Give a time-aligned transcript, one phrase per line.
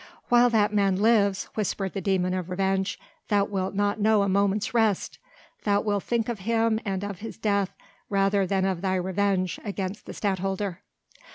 [0.29, 4.73] "While that man lives," whispered the demon of revenge, "thou wilt not know a moment's
[4.73, 5.19] rest.
[5.63, 7.75] Thou wilt think of him and of his death,
[8.09, 10.81] rather than of thy vengeance against the Stadtholder."